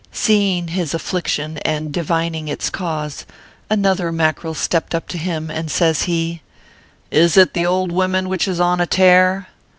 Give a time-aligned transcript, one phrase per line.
[0.11, 3.23] Seeing his affliction, and divining its cause,
[3.69, 6.41] another Mackerel stepped up to him, and says he:
[7.11, 9.47] "Is it the old woman which is on a tare